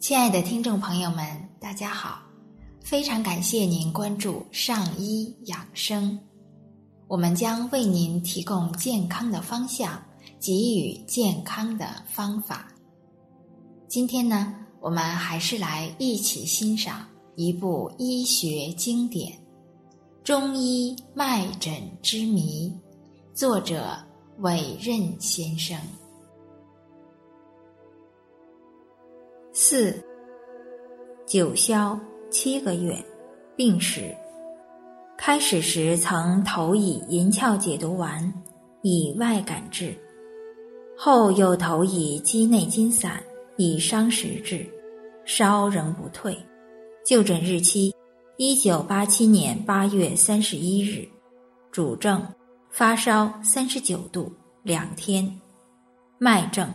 [0.00, 1.26] 亲爱的听众朋友们，
[1.60, 2.22] 大家好！
[2.80, 6.18] 非常感谢您关注上医养生，
[7.06, 10.02] 我们将为您提供健康的方向，
[10.40, 12.66] 给予健康的方法。
[13.88, 19.30] 今天呢，我们还是来一起欣赏一部医学经典
[20.24, 22.72] 《中医脉诊之谜》，
[23.38, 23.98] 作者
[24.38, 25.78] 韦任先生。
[29.52, 29.92] 四
[31.26, 31.98] 九霄
[32.30, 32.96] 七个月，
[33.56, 34.14] 病史。
[35.18, 38.32] 开始时曾投以银翘解毒丸，
[38.82, 39.88] 以外感治；
[40.96, 43.20] 后又投以鸡内金散，
[43.56, 44.64] 以伤食治，
[45.24, 46.38] 烧仍不退。
[47.04, 47.92] 就诊日期：
[48.36, 51.08] 一九八七年八月三十一日。
[51.72, 52.24] 主症：
[52.70, 55.40] 发烧三十九度两天。
[56.18, 56.72] 脉症：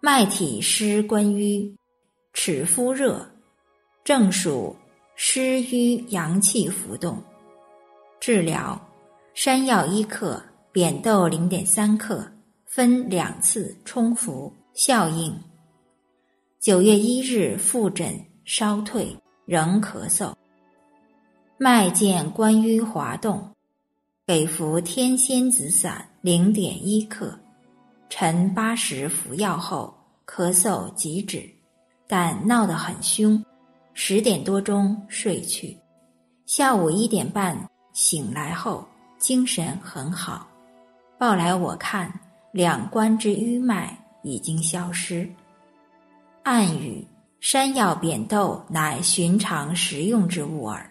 [0.00, 1.76] 脉体湿关瘀。
[2.32, 3.28] 齿肤热，
[4.04, 4.74] 正属
[5.14, 7.22] 湿瘀阳气浮动。
[8.18, 8.80] 治疗：
[9.34, 10.42] 山药一克，
[10.72, 12.26] 扁豆零点三克，
[12.64, 14.52] 分两次冲服。
[14.72, 15.36] 效应：
[16.60, 18.14] 九月一日复诊，
[18.44, 19.14] 稍退，
[19.44, 20.32] 仍咳嗽。
[21.58, 23.54] 脉见关瘀滑动，
[24.26, 27.36] 给服天仙子散零点一克，
[28.08, 29.92] 晨八时服药后，
[30.24, 31.59] 咳嗽即止。
[32.10, 33.40] 但闹得很凶，
[33.94, 35.78] 十点多钟睡去，
[36.44, 37.56] 下午一点半
[37.92, 38.84] 醒来后
[39.16, 40.48] 精神很好，
[41.20, 42.12] 报来我看
[42.50, 45.30] 两关之淤脉已经消失。
[46.42, 47.06] 暗语：
[47.38, 50.90] 山药、扁豆乃寻常食用之物耳，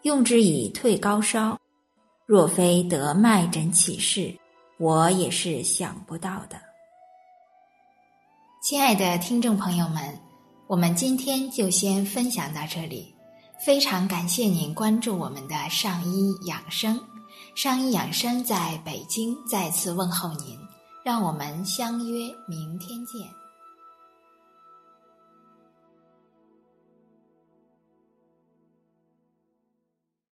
[0.00, 1.60] 用之以退高烧。
[2.24, 4.34] 若非得脉诊启示，
[4.78, 6.58] 我也是想不到的。
[8.62, 10.02] 亲爱的听众朋友们。
[10.66, 13.14] 我们今天就先分享到这里，
[13.64, 16.98] 非常感谢您关注我们的上医养生。
[17.54, 20.58] 上医养生在北京再次问候您，
[21.04, 23.43] 让我们相约明天见。